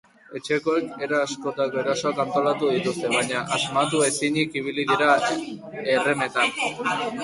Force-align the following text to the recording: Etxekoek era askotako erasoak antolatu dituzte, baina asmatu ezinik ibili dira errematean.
Etxekoek 0.37 0.95
era 1.07 1.19
askotako 1.25 1.81
erasoak 1.83 2.23
antolatu 2.25 2.73
dituzte, 2.79 3.13
baina 3.19 3.45
asmatu 3.61 4.05
ezinik 4.09 4.61
ibili 4.65 4.91
dira 4.95 5.15
errematean. 6.01 6.63